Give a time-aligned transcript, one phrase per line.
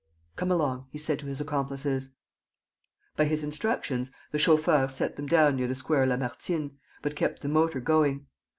[0.35, 2.09] "Come along," he said to his accomplices.
[3.15, 7.47] By his instructions, the chauffeur set them down near the Square Lamartine, but kept the
[7.49, 8.25] motor going.